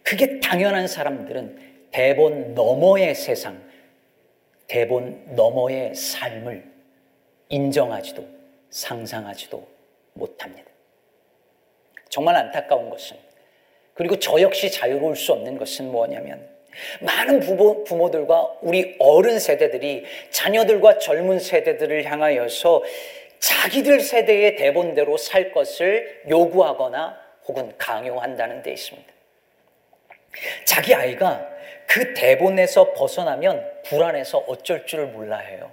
그게 0.03 0.39
당연한 0.39 0.87
사람들은 0.87 1.59
대본 1.91 2.53
너머의 2.53 3.13
세상, 3.13 3.61
대본 4.67 5.35
너머의 5.35 5.95
삶을 5.95 6.63
인정하지도 7.49 8.27
상상하지도 8.69 9.76
못합니다. 10.17 10.69
정말 12.09 12.35
안타까운 12.35 12.89
것은 12.89 13.17
그리고 13.93 14.17
저 14.19 14.39
역시 14.41 14.71
자유로울 14.71 15.15
수 15.15 15.33
없는 15.33 15.57
것은 15.57 15.91
뭐냐면 15.91 16.47
많은 17.01 17.39
부모, 17.39 17.83
부모들과 17.83 18.57
우리 18.61 18.95
어른 18.99 19.39
세대들이 19.39 20.05
자녀들과 20.29 20.99
젊은 20.99 21.39
세대들을 21.39 22.05
향하여서 22.05 22.83
자기들 23.39 23.99
세대의 23.99 24.55
대본대로 24.55 25.17
살 25.17 25.51
것을 25.51 26.23
요구하거나 26.29 27.19
혹은 27.47 27.73
강요한다는 27.77 28.61
데 28.61 28.71
있습니다. 28.73 29.13
자기 30.65 30.93
아이가 30.93 31.49
그 31.87 32.13
대본에서 32.13 32.93
벗어나면 32.93 33.81
불안해서 33.83 34.39
어쩔 34.47 34.85
줄을 34.85 35.07
몰라 35.07 35.37
해요. 35.37 35.71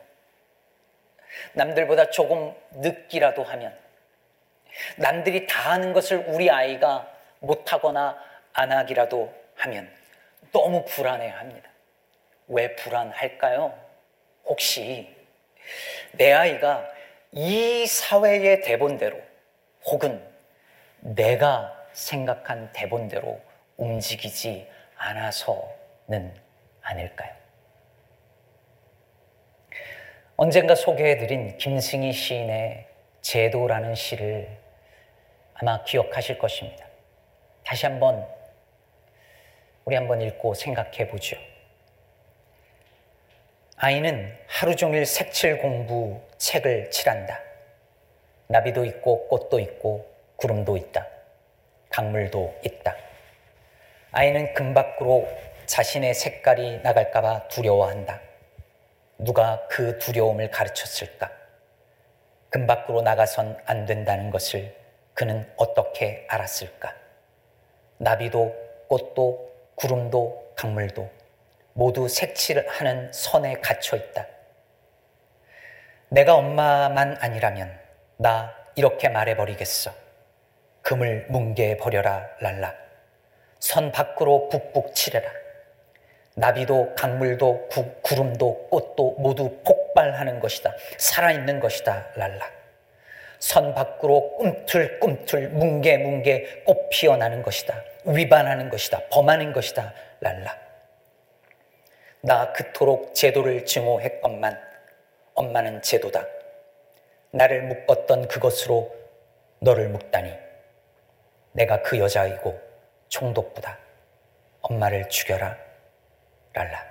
남들보다 1.53 2.11
조금 2.11 2.55
늦기라도 2.77 3.43
하면 3.43 3.77
남들이 4.97 5.47
다 5.47 5.73
하는 5.73 5.93
것을 5.93 6.25
우리 6.29 6.51
아이가 6.51 7.11
못하거나 7.41 8.19
안 8.53 8.73
하기라도 8.73 9.33
하면 9.57 9.91
너무 10.53 10.85
불안해 10.85 11.29
합니다. 11.29 11.71
왜 12.49 12.75
불안할까요? 12.77 13.79
혹시 14.45 15.15
내 16.13 16.33
아이가 16.33 16.87
이 17.33 17.87
사회의 17.87 18.61
대본대로 18.61 19.21
혹은 19.87 20.23
내가 21.01 21.75
생각한 21.93 22.73
대본대로 22.73 23.41
움직이지 23.77 24.69
않아서는 24.97 26.35
아닐까요? 26.83 27.33
언젠가 30.37 30.75
소개해드린 30.75 31.59
김승희 31.59 32.13
시인의 32.13 32.87
제도라는 33.21 33.95
시를 33.95 34.64
아마 35.55 35.83
기억하실 35.85 36.39
것입니다. 36.39 36.85
다시 37.65 37.87
한번 37.87 38.27
우리 39.85 39.97
한번 39.97 40.21
읽고 40.21 40.55
생각해 40.55 41.09
보죠. 41.09 41.37
아이는 43.77 44.37
하루 44.47 44.77
종일 44.77 45.05
색칠 45.05 45.59
공부 45.59 46.21
책을 46.39 46.91
칠한다. 46.91 47.41
나비도 48.49 48.85
있고 48.85 49.29
꽃도 49.29 49.59
있고 49.61 50.11
구름도 50.37 50.77
있다. 50.77 51.07
강물도 51.91 52.59
있다. 52.65 52.97
아이는 54.13 54.55
금 54.55 54.75
밖으로 54.75 55.29
자신의 55.67 56.15
색깔이 56.15 56.81
나갈까봐 56.83 57.49
두려워한다. 57.49 58.21
누가 59.19 59.67
그 59.69 59.99
두려움을 59.99 60.51
가르쳤을까? 60.51 61.31
금 62.51 62.67
밖으로 62.67 63.03
나가선 63.03 63.61
안 63.67 63.87
된다는 63.87 64.31
것을 64.31 64.75
그는 65.15 65.51
어떻게 65.57 66.27
알았을까? 66.29 66.95
나비도 67.99 68.55
꽃도 68.89 69.53
구름도 69.77 70.53
강물도 70.57 71.09
모두 71.73 72.09
색칠하는 72.09 73.13
선에 73.13 73.55
갇혀 73.61 73.97
있다. 73.97 74.27
내가 76.09 76.35
엄마만 76.35 77.17
아니라면 77.21 77.77
나 78.17 78.55
이렇게 78.77 79.09
말해버리겠어. 79.09 79.93
금을 80.83 81.27
뭉개 81.29 81.77
버려라 81.79 82.29
랄라. 82.41 82.75
선 83.59 83.91
밖으로 83.91 84.49
북북 84.49 84.95
치래라. 84.95 85.31
나비도 86.37 86.95
강물도 86.97 87.69
구, 87.69 87.95
구름도 88.03 88.69
꽃도 88.69 89.17
모두 89.19 89.61
폭발하는 89.65 90.41
것이다. 90.41 90.73
살아있는 90.99 91.61
것이다. 91.61 92.09
랄라. 92.17 92.64
선 93.39 93.75
밖으로 93.75 94.37
꿈틀꿈틀 94.37 95.49
뭉게뭉게 95.51 96.63
꽃 96.65 96.89
피어나는 96.91 97.43
것이다. 97.43 97.83
위반하는 98.05 98.69
것이다. 98.71 99.01
범하는 99.11 99.53
것이다. 99.53 99.93
랄라. 100.21 100.59
나 102.21 102.53
그토록 102.53 103.15
제도를 103.15 103.67
증오했건만 103.67 104.59
엄마는 105.35 105.83
제도다. 105.83 106.27
나를 107.33 107.63
묶었던 107.63 108.29
그것으로 108.29 108.95
너를 109.61 109.89
묶다니. 109.89 110.33
내가 111.53 111.83
그 111.83 111.99
여자이고 111.99 112.61
총독보다 113.09 113.79
엄마를 114.63 115.09
죽여라. 115.09 115.57
랄라. 116.53 116.87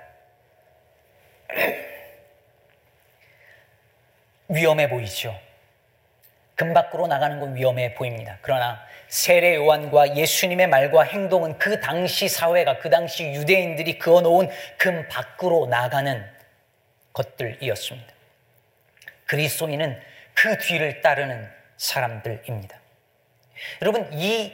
위험해 4.48 4.88
보이죠? 4.88 5.34
금 6.54 6.72
밖으로 6.72 7.06
나가는 7.06 7.40
건 7.40 7.54
위험해 7.56 7.94
보입니다. 7.94 8.38
그러나 8.42 8.80
세례 9.08 9.56
요한과 9.56 10.16
예수님의 10.16 10.68
말과 10.68 11.02
행동은 11.02 11.58
그 11.58 11.80
당시 11.80 12.28
사회가 12.28 12.78
그 12.78 12.90
당시 12.90 13.24
유대인들이 13.32 13.98
그어 13.98 14.20
놓은 14.20 14.48
금 14.78 15.06
밖으로 15.08 15.66
나가는 15.66 16.24
것들이었습니다. 17.12 18.12
그리스도인은 19.26 20.00
그 20.34 20.58
뒤를 20.58 21.00
따르는 21.00 21.48
사람들입니다. 21.76 22.78
여러분 23.82 24.12
이, 24.12 24.52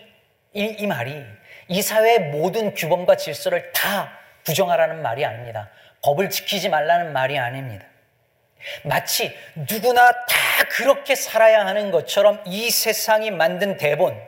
이, 0.52 0.64
이 0.78 0.86
말이 0.86 1.24
이 1.68 1.82
사회의 1.82 2.18
모든 2.30 2.74
규범과 2.74 3.16
질서를 3.16 3.72
다 3.72 4.18
부정하라는 4.44 5.02
말이 5.02 5.24
아닙니다. 5.24 5.70
법을 6.02 6.30
지키지 6.30 6.68
말라는 6.68 7.12
말이 7.12 7.38
아닙니다. 7.38 7.86
마치 8.82 9.36
누구나 9.54 10.12
다 10.12 10.36
그렇게 10.70 11.14
살아야 11.14 11.66
하는 11.66 11.90
것처럼 11.90 12.42
이 12.46 12.70
세상이 12.70 13.30
만든 13.30 13.76
대본, 13.76 14.20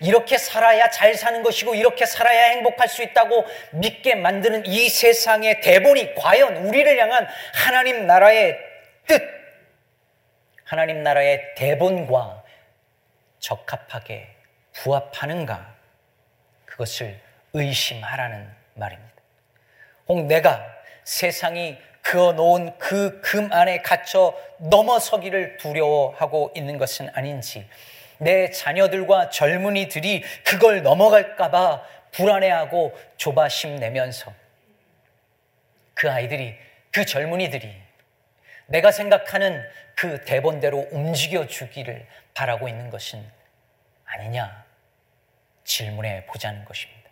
이렇게 0.00 0.38
살아야 0.38 0.90
잘 0.90 1.14
사는 1.14 1.42
것이고 1.42 1.74
이렇게 1.74 2.06
살아야 2.06 2.50
행복할 2.50 2.88
수 2.88 3.02
있다고 3.02 3.46
믿게 3.72 4.14
만드는 4.14 4.66
이 4.66 4.88
세상의 4.88 5.60
대본이 5.60 6.14
과연 6.14 6.56
우리를 6.66 6.98
향한 6.98 7.26
하나님 7.54 8.06
나라의 8.06 8.58
뜻, 9.06 9.22
하나님 10.64 11.02
나라의 11.02 11.54
대본과 11.56 12.42
적합하게 13.38 14.28
부합하는가? 14.72 15.74
그것을 16.64 17.18
의심하라는 17.52 18.50
말입니다. 18.74 19.14
혹 20.08 20.26
내가 20.26 20.66
세상이 21.04 21.78
그어 22.04 22.32
놓은 22.32 22.78
그 22.78 23.20
금 23.22 23.52
안에 23.52 23.78
갇혀 23.82 24.38
넘어서기를 24.58 25.56
두려워하고 25.56 26.52
있는 26.54 26.78
것은 26.78 27.08
아닌지, 27.14 27.68
내 28.18 28.50
자녀들과 28.50 29.30
젊은이들이 29.30 30.22
그걸 30.44 30.82
넘어갈까봐 30.82 31.82
불안해하고 32.12 32.96
조바심 33.16 33.76
내면서 33.76 34.32
그 35.94 36.10
아이들이, 36.10 36.54
그 36.92 37.04
젊은이들이 37.04 37.74
내가 38.66 38.92
생각하는 38.92 39.66
그 39.96 40.24
대본대로 40.24 40.88
움직여 40.92 41.46
주기를 41.46 42.06
바라고 42.34 42.68
있는 42.68 42.90
것은 42.90 43.24
아니냐 44.04 44.64
질문해 45.64 46.26
보자는 46.26 46.64
것입니다. 46.64 47.10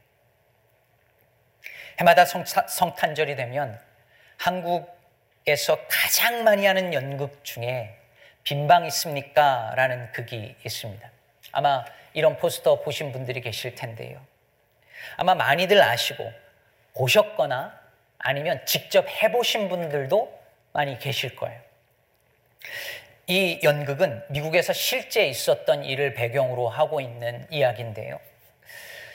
해마다 1.99 2.25
성탄절이 2.25 3.37
되면 3.37 3.81
한국에서 4.43 5.79
가장 5.89 6.43
많이 6.43 6.67
하는 6.67 6.93
연극 6.93 7.45
중에 7.45 7.97
빈방 8.43 8.87
있습니까? 8.87 9.73
라는 9.77 10.11
극이 10.11 10.57
있습니다. 10.65 11.11
아마 11.53 11.85
이런 12.13 12.37
포스터 12.37 12.83
보신 12.83 13.13
분들이 13.13 13.41
계실 13.41 13.77
텐데요. 13.77 14.21
아마 15.17 15.37
많이들 15.37 15.81
아시고 15.81 16.33
보셨거나 16.95 17.81
아니면 18.19 18.61
직접 18.67 19.07
해보신 19.09 19.69
분들도 19.69 20.43
많이 20.73 20.99
계실 20.99 21.37
거예요. 21.37 21.61
이 23.29 23.61
연극은 23.63 24.25
미국에서 24.29 24.73
실제 24.73 25.27
있었던 25.29 25.85
일을 25.85 26.15
배경으로 26.15 26.69
하고 26.69 27.01
있는 27.01 27.47
이야기인데요. 27.49 28.19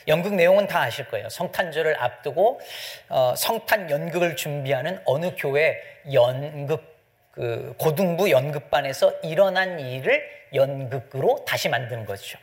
연극 0.08 0.36
내용은 0.36 0.68
다 0.68 0.82
아실 0.82 1.08
거예요. 1.08 1.30
성탄절을 1.30 2.02
앞두고 2.02 2.62
어, 3.10 3.34
성탄 3.36 3.90
연극을 3.90 4.36
준비하는 4.36 5.02
어느 5.06 5.32
교회 5.38 5.82
연극 6.14 6.98
그 7.32 7.76
고등부 7.78 8.32
연극반에서 8.32 9.12
일어난 9.22 9.80
일을 9.80 10.24
연극으로 10.54 11.46
다시 11.46 11.70
만든 11.70 12.06
거죠. 12.06 12.40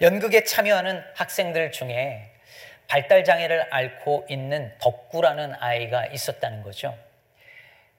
연극에 0.00 0.44
참여하는 0.44 1.02
학생들 1.14 1.72
중에 1.72 2.30
발달 2.86 3.24
장애를 3.24 3.66
앓고 3.70 4.26
있는 4.28 4.72
덕구라는 4.78 5.54
아이가 5.58 6.06
있었다는 6.06 6.62
거죠. 6.62 6.96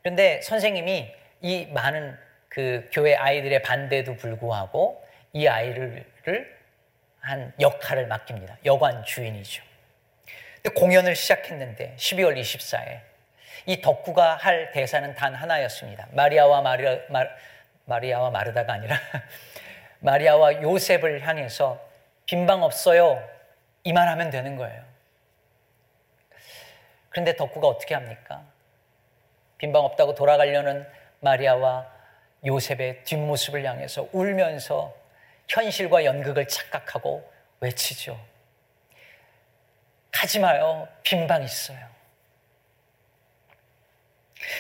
그런데 0.02 0.42
선생님이 0.42 1.14
이 1.42 1.66
많은 1.72 2.18
그 2.50 2.88
교회 2.92 3.16
아이들의 3.16 3.62
반대도 3.62 4.16
불구하고 4.16 5.04
이 5.34 5.48
아이를 5.48 6.06
한 7.26 7.52
역할을 7.60 8.06
맡깁니다. 8.06 8.58
여관 8.66 9.04
주인이죠. 9.04 9.64
공연을 10.76 11.16
시작했는데 11.16 11.96
12월 11.98 12.40
24일 12.40 13.00
이 13.66 13.82
덕구가 13.82 14.36
할 14.36 14.72
대사는 14.72 15.16
단 15.16 15.34
하나였습니다. 15.34 16.08
마리아와 16.12 16.62
마리, 16.62 16.84
마, 17.10 17.26
마리아와 17.86 18.30
마르다가 18.30 18.74
아니라 18.74 19.00
마리아와 20.00 20.62
요셉을 20.62 21.28
향해서 21.28 21.82
빈방 22.28 22.62
없어요. 22.62 23.28
이만 23.84 24.08
하면 24.08 24.30
되는 24.30 24.56
거예요. 24.56 24.84
그런데 27.10 27.36
덕구가 27.36 27.68
어떻게 27.68 27.96
합니까? 27.96 28.44
빈방 29.58 29.84
없다고 29.84 30.14
돌아가려는 30.14 30.88
마리아와 31.22 31.92
요셉의 32.46 33.04
뒷모습을 33.04 33.66
향해서 33.66 34.10
울면서 34.12 35.05
현실과 35.48 36.06
연극을 36.06 36.48
착각하고 36.48 37.32
외치죠. 37.60 38.20
가지 40.12 40.40
마요. 40.40 40.88
빈방 41.04 41.44
있어요. 41.44 41.96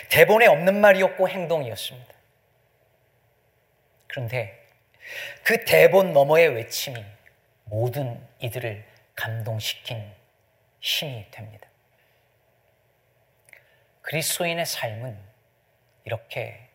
대본에 0.10 0.48
없는 0.48 0.80
말이었고 0.82 1.30
행동이었습니다. 1.30 2.14
그런데 4.08 4.66
그 5.44 5.64
대본 5.66 6.14
너머의 6.14 6.50
외침이 6.50 7.04
모든 7.66 8.26
이들을 8.40 8.86
감동시킨 9.16 10.12
힘이 10.80 11.26
됩니다. 11.32 11.68
그리스도인의 14.02 14.66
삶은 14.66 15.20
이렇게 16.04 16.70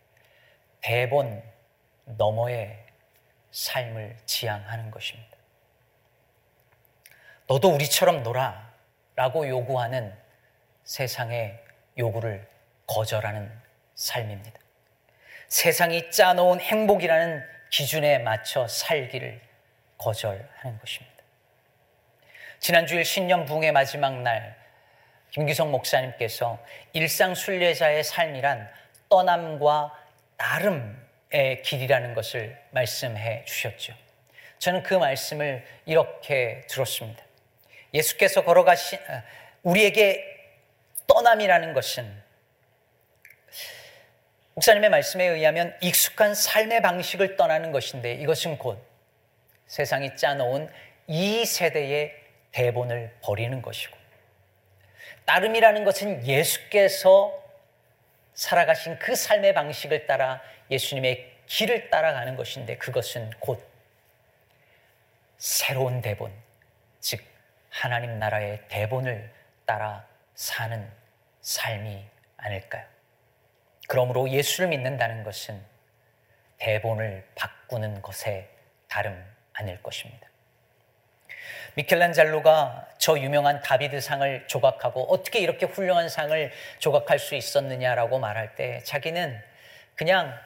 대본 0.81 1.43
너머의 2.05 2.90
삶을 3.51 4.17
지향하는 4.27 4.91
것입니다. 4.91 5.37
너도 7.47 7.69
우리처럼 7.71 8.23
놀아 8.23 8.71
라고 9.17 9.49
요구하는 9.49 10.15
세상의 10.85 11.63
요구를 11.99 12.49
거절하는 12.87 13.51
삶입니다. 13.95 14.59
세상이 15.49 16.11
짜놓은 16.11 16.61
행복이라는 16.61 17.45
기준에 17.71 18.19
맞춰 18.19 18.67
살기를 18.69 19.41
거절하는 19.99 20.79
것입니다. 20.79 21.17
지난주일 22.61 23.05
신년 23.05 23.47
붕의 23.47 23.73
마지막 23.73 24.21
날 24.23 24.57
김기성 25.31 25.71
목사님께서 25.71 26.59
일상 26.93 27.35
순례자의 27.35 28.05
삶이란 28.05 28.71
떠남과 29.09 29.97
나름 30.37 31.00
의 31.33 31.63
길이라는 31.63 32.15
것을 32.15 32.59
말씀해 32.71 33.45
주셨죠. 33.45 33.95
저는 34.59 34.83
그 34.83 34.95
말씀을 34.95 35.65
이렇게 35.87 36.63
들었습니다. 36.69 37.23
예수께서 37.95 38.43
걸어가신 38.43 38.99
아, 39.09 39.23
우리에게 39.63 40.25
떠남이라는 41.07 41.73
것은 41.73 42.23
목사님의 44.55 44.91
말씀에 44.91 45.25
의하면 45.25 45.77
익숙한 45.81 46.35
삶의 46.35 46.83
방식을 46.83 47.37
떠나는 47.37 47.71
것인데 47.73 48.15
이것은 48.15 48.59
곧 48.59 48.85
세상이 49.69 50.17
짜놓은 50.17 50.69
이 51.07 51.47
세대의 51.47 52.15
대본을 52.53 53.19
버리는 53.23 53.63
것이고 53.63 53.97
따름이라는 55.25 55.85
것은 55.85 56.27
예수께서 56.27 57.41
살아가신 58.35 58.99
그 58.99 59.15
삶의 59.15 59.55
방식을 59.55 60.07
따라 60.07 60.43
예수님의 60.71 61.31
길을 61.47 61.91
따라가는 61.91 62.37
것인데 62.37 62.77
그것은 62.77 63.31
곧 63.41 63.67
새로운 65.39 66.01
대본, 66.01 66.33
즉 67.01 67.21
하나님 67.71 68.19
나라의 68.19 68.61
대본을 68.69 69.33
따라 69.65 70.07
사는 70.35 70.89
삶이 71.41 72.05
아닐까요? 72.37 72.85
그러므로 73.89 74.31
예수를 74.31 74.69
믿는다는 74.69 75.25
것은 75.25 75.61
대본을 76.59 77.27
바꾸는 77.35 78.03
것에 78.03 78.49
다름 78.89 79.25
아닐 79.53 79.83
것입니다. 79.83 80.29
미켈란젤로가 81.75 82.89
저 82.99 83.19
유명한 83.19 83.61
다비드 83.63 84.01
상을 84.01 84.47
조각하고 84.47 85.13
어떻게 85.13 85.39
이렇게 85.41 85.67
훌륭한 85.67 86.09
상을 86.09 86.53
조각할 86.79 87.19
수 87.19 87.35
있었느냐라고 87.35 88.19
말할 88.19 88.55
때 88.57 88.83
자기는 88.85 89.41
그냥 89.95 90.39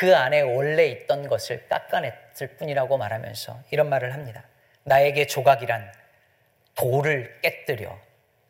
그 0.00 0.16
안에 0.16 0.40
원래 0.40 0.86
있던 0.86 1.28
것을 1.28 1.68
깎아냈을 1.68 2.56
뿐이라고 2.56 2.96
말하면서 2.96 3.64
이런 3.70 3.90
말을 3.90 4.14
합니다. 4.14 4.42
나에게 4.84 5.26
조각이란 5.26 5.92
돌을 6.74 7.38
깨뜨려 7.42 8.00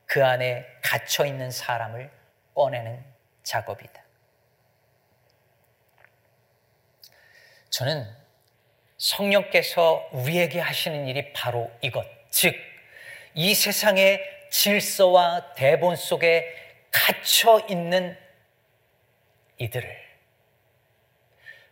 그 0.06 0.24
안에 0.24 0.64
갇혀 0.80 1.26
있는 1.26 1.50
사람을 1.50 2.08
꺼내는 2.54 3.04
작업이다. 3.42 4.00
저는 7.70 8.08
성령께서 8.96 10.08
우리에게 10.12 10.60
하시는 10.60 11.08
일이 11.08 11.32
바로 11.32 11.68
이것. 11.80 12.06
즉, 12.30 12.54
이 13.34 13.56
세상의 13.56 14.22
질서와 14.52 15.54
대본 15.54 15.96
속에 15.96 16.54
갇혀 16.92 17.60
있는 17.68 18.16
이들을 19.58 20.09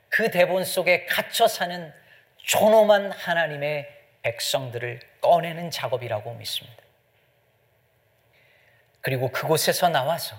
그 0.08 0.30
대본 0.30 0.64
속에 0.64 1.04
갇혀 1.06 1.46
사는 1.46 1.92
존엄한 2.38 3.12
하나님의 3.12 3.88
백성들을 4.22 5.00
꺼내는 5.20 5.70
작업이라고 5.70 6.34
믿습니다. 6.34 6.82
그리고 9.00 9.30
그곳에서 9.30 9.88
나와서 9.88 10.36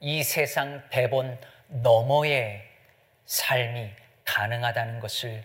이 0.00 0.22
세상 0.22 0.82
대본 0.90 1.38
너머의 1.68 2.64
삶이 3.26 3.90
가능하다는 4.24 5.00
것을 5.00 5.44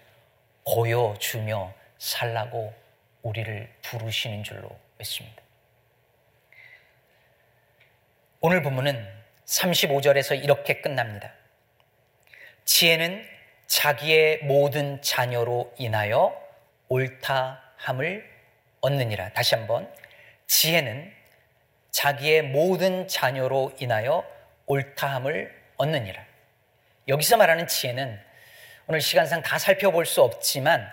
보여주며 0.66 1.74
살라고 1.98 2.74
우리를 3.22 3.74
부르시는 3.82 4.44
줄로 4.44 4.70
믿습니다. 4.98 5.42
오늘 8.42 8.62
본문은 8.62 9.08
35절에서 9.46 10.44
이렇게 10.44 10.82
끝납니다. 10.82 11.32
지혜는 12.66 13.33
자기의 13.74 14.44
모든 14.44 15.02
자녀로 15.02 15.74
인하여 15.80 16.40
옳다함을 16.90 18.24
얻느니라. 18.82 19.34
다시 19.34 19.56
한번. 19.56 19.92
지혜는 20.46 21.12
자기의 21.90 22.44
모든 22.44 23.08
자녀로 23.08 23.74
인하여 23.80 24.24
옳다함을 24.68 25.52
얻느니라. 25.78 26.24
여기서 27.08 27.38
말하는 27.38 27.66
지혜는 27.66 28.20
오늘 28.86 29.02
시간상 29.02 29.42
다 29.42 29.58
살펴볼 29.58 30.06
수 30.06 30.22
없지만 30.22 30.88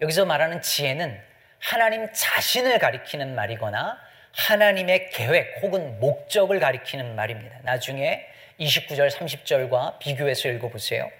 여기서 0.00 0.24
말하는 0.24 0.62
지혜는 0.62 1.20
하나님 1.58 2.10
자신을 2.10 2.78
가리키는 2.78 3.34
말이거나 3.34 3.98
하나님의 4.32 5.10
계획 5.10 5.62
혹은 5.62 6.00
목적을 6.00 6.58
가리키는 6.58 7.16
말입니다. 7.16 7.58
나중에 7.64 8.26
29절, 8.58 9.10
30절과 9.10 9.98
비교해서 9.98 10.48
읽어보세요. 10.48 11.10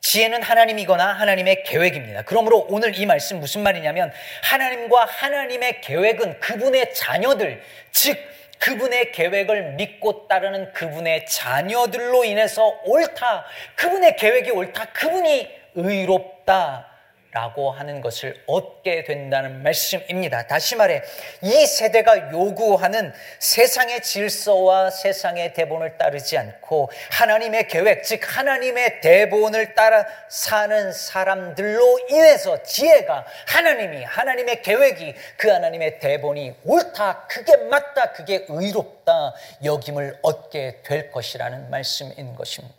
지혜는 0.00 0.42
하나님이거나 0.42 1.12
하나님의 1.14 1.64
계획입니다. 1.64 2.22
그러므로 2.22 2.66
오늘 2.68 2.98
이 2.98 3.06
말씀 3.06 3.40
무슨 3.40 3.62
말이냐면 3.62 4.12
하나님과 4.42 5.04
하나님의 5.04 5.80
계획은 5.80 6.40
그분의 6.40 6.94
자녀들, 6.94 7.62
즉 7.90 8.16
그분의 8.58 9.12
계획을 9.12 9.72
믿고 9.72 10.28
따르는 10.28 10.72
그분의 10.72 11.26
자녀들로 11.26 12.24
인해서 12.24 12.80
옳다. 12.84 13.44
그분의 13.74 14.16
계획이 14.16 14.50
옳다. 14.50 14.86
그분이 14.86 15.48
의롭다. 15.74 16.95
라고 17.36 17.70
하는 17.70 18.00
것을 18.00 18.42
얻게 18.46 19.04
된다는 19.04 19.62
말씀입니다. 19.62 20.46
다시 20.46 20.74
말해, 20.74 21.02
이 21.42 21.66
세대가 21.66 22.32
요구하는 22.32 23.12
세상의 23.38 24.02
질서와 24.02 24.88
세상의 24.88 25.52
대본을 25.52 25.98
따르지 25.98 26.38
않고 26.38 26.90
하나님의 27.10 27.68
계획, 27.68 28.04
즉 28.04 28.20
하나님의 28.24 29.02
대본을 29.02 29.74
따라 29.74 30.06
사는 30.30 30.90
사람들로 30.90 32.06
인해서 32.08 32.62
지혜가 32.62 33.26
하나님이, 33.48 34.02
하나님의 34.04 34.62
계획이 34.62 35.14
그 35.36 35.50
하나님의 35.50 35.98
대본이 35.98 36.54
옳다, 36.64 37.26
그게 37.28 37.54
맞다, 37.58 38.12
그게 38.12 38.46
의롭다, 38.48 39.34
여김을 39.62 40.20
얻게 40.22 40.80
될 40.82 41.10
것이라는 41.10 41.68
말씀인 41.68 42.34
것입니다. 42.34 42.76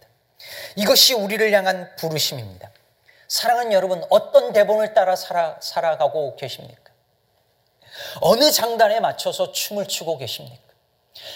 이것이 0.76 1.14
우리를 1.14 1.52
향한 1.52 1.96
부르심입니다. 1.98 2.72
사랑하는 3.28 3.74
여러분, 3.74 4.04
어떤 4.10 4.54
대본을 4.54 4.94
따라 4.94 5.16
살아, 5.16 5.58
살아가고 5.62 6.36
계십니까? 6.38 6.94
어느 8.22 8.52
장단에 8.52 9.00
맞춰서 9.00 9.52
춤을 9.52 9.88
추고 9.88 10.18
계십니까? 10.18 10.68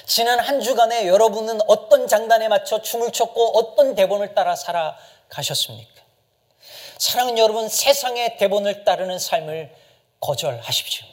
지난 0.05 0.39
한 0.39 0.61
주간에 0.61 1.07
여러분은 1.07 1.59
어떤 1.67 2.07
장단에 2.07 2.47
맞춰 2.47 2.81
춤을 2.81 3.11
췄고 3.11 3.57
어떤 3.57 3.95
대본을 3.95 4.33
따라 4.33 4.55
살아가셨습니까? 4.55 6.01
사랑하는 6.97 7.37
여러분, 7.39 7.67
세상의 7.67 8.37
대본을 8.37 8.83
따르는 8.83 9.19
삶을 9.19 9.75
거절하십시오. 10.19 11.07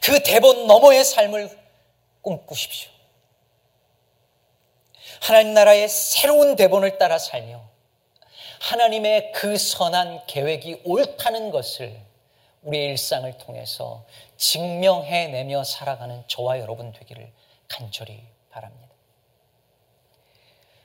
그 0.00 0.22
대본 0.22 0.66
너머의 0.66 1.04
삶을 1.04 1.50
꿈꾸십시오. 2.22 2.90
하나님 5.20 5.54
나라의 5.54 5.88
새로운 5.88 6.56
대본을 6.56 6.98
따라 6.98 7.18
살며 7.18 7.71
하나님의 8.62 9.32
그 9.32 9.58
선한 9.58 10.26
계획이 10.28 10.82
옳다는 10.84 11.50
것을 11.50 11.98
우리의 12.62 12.90
일상을 12.90 13.36
통해서 13.38 14.04
증명해내며 14.36 15.64
살아가는 15.64 16.22
저와 16.28 16.60
여러분 16.60 16.92
되기를 16.92 17.32
간절히 17.68 18.22
바랍니다. 18.50 18.88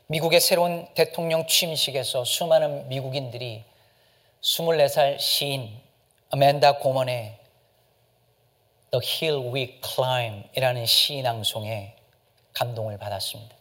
미국의 0.08 0.42
새로운 0.42 0.88
대통령 0.96 1.46
취임식에서 1.46 2.26
수많은 2.26 2.90
미국인들이 2.90 3.64
24살 4.42 5.20
시인 5.20 5.80
아멘다 6.32 6.80
고먼의 6.80 7.38
The 8.90 9.06
Hill 9.06 9.54
We 9.54 9.80
Climb 9.84 10.50
이라는 10.56 10.88
시낭송에 10.88 11.96
감동을 12.54 12.98
받았습니다. 12.98 13.56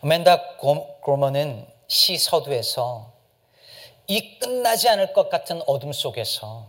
아멘다 0.00 0.56
고먼은 0.56 1.79
시 1.90 2.16
서두에서 2.18 3.12
이 4.06 4.38
끝나지 4.38 4.88
않을 4.88 5.12
것 5.12 5.28
같은 5.28 5.60
어둠 5.66 5.92
속에서 5.92 6.68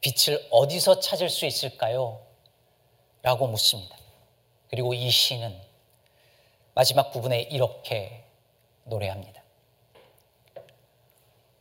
빛을 0.00 0.48
어디서 0.50 1.00
찾을 1.00 1.28
수 1.28 1.44
있을까요? 1.44 2.18
라고 3.20 3.46
묻습니다. 3.46 3.94
그리고 4.70 4.94
이 4.94 5.10
시는 5.10 5.54
마지막 6.72 7.12
부분에 7.12 7.42
이렇게 7.42 8.24
노래합니다. 8.84 9.42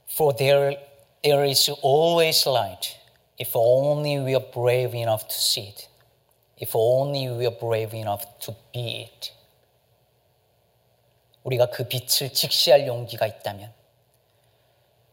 For 0.09 0.33
there, 0.33 0.77
there 1.23 1.45
is 1.45 1.69
always 1.83 2.47
light 2.47 2.97
if 3.37 3.51
only 3.53 4.17
we 4.17 4.33
are 4.33 4.49
brave 4.49 4.97
enough 4.97 5.27
to 5.27 5.35
see 5.35 5.67
it. 5.67 5.89
If 6.57 6.71
only 6.73 7.27
we 7.27 7.45
are 7.45 7.57
brave 7.57 7.93
enough 7.93 8.23
to 8.45 8.55
be 8.71 9.01
it. 9.03 9.33
우리가 11.43 11.67
그 11.67 11.87
빛을 11.87 12.33
직시할 12.33 12.87
용기가 12.87 13.25
있다면 13.25 13.73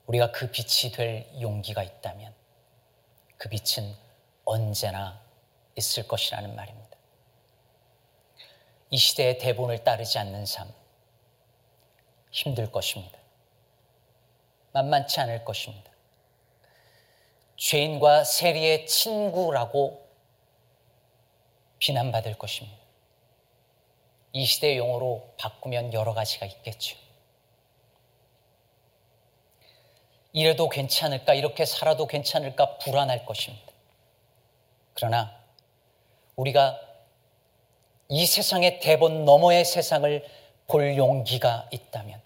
우리가 0.06 0.32
그 0.32 0.50
빛이 0.50 0.92
될 0.92 1.26
용기가 1.40 1.82
있다면 1.82 2.34
그 3.36 3.48
빛은 3.48 3.94
언제나 4.44 5.20
있을 5.76 6.08
것이라는 6.08 6.54
말입니다. 6.56 6.88
이 8.90 8.96
시대의 8.96 9.38
대본을 9.38 9.84
따르지 9.84 10.18
않는 10.18 10.46
삶, 10.46 10.72
힘들 12.30 12.72
것입니다. 12.72 13.18
만만치 14.72 15.20
않을 15.20 15.44
것입니다. 15.44 15.90
죄인과 17.56 18.24
세리의 18.24 18.86
친구라고 18.86 20.08
비난받을 21.78 22.38
것입니다. 22.38 22.87
이 24.32 24.44
시대 24.44 24.76
용어로 24.76 25.34
바꾸면 25.38 25.92
여러 25.92 26.14
가지가 26.14 26.46
있겠죠. 26.46 26.96
이래도 30.32 30.68
괜찮을까, 30.68 31.34
이렇게 31.34 31.64
살아도 31.64 32.06
괜찮을까 32.06 32.78
불안할 32.78 33.24
것입니다. 33.24 33.72
그러나 34.94 35.34
우리가 36.36 36.80
이 38.08 38.26
세상의 38.26 38.80
대본 38.80 39.24
너머의 39.24 39.64
세상을 39.64 40.26
볼 40.66 40.96
용기가 40.96 41.68
있다면, 41.72 42.20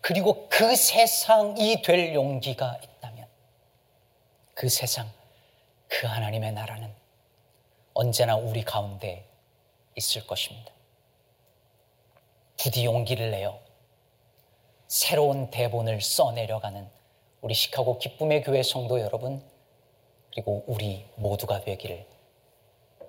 그리고 0.00 0.48
그 0.48 0.74
세상이 0.74 1.82
될 1.82 2.14
용기가 2.14 2.78
있다면, 2.82 3.26
그 4.54 4.68
세상, 4.68 5.10
그 5.88 6.06
하나님의 6.06 6.52
나라는 6.52 6.92
언제나 7.94 8.36
우리 8.36 8.62
가운데 8.62 9.24
있을 9.96 10.26
것입니다. 10.26 10.77
부디 12.60 12.84
용기를 12.84 13.30
내어 13.30 13.60
새로운 14.88 15.48
대본을 15.50 16.00
써내려가는 16.00 16.90
우리 17.40 17.54
시카고 17.54 17.98
기쁨의 17.98 18.42
교회 18.42 18.64
성도 18.64 19.00
여러분, 19.00 19.40
그리고 20.32 20.64
우리 20.66 21.06
모두가 21.14 21.60
되기를 21.60 22.04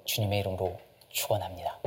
주님의 0.05 0.41
이름으로 0.41 0.79
축원합니다. 1.09 1.79